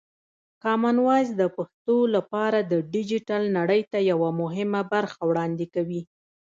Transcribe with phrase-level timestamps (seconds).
[0.63, 6.01] کامن وایس د پښتو لپاره د ډیجیټل نړۍ ته یوه مهمه برخه وړاندې کوي.